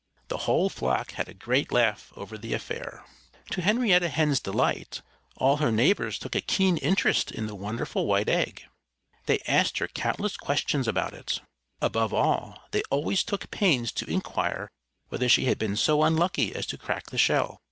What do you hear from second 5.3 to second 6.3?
all her neighbors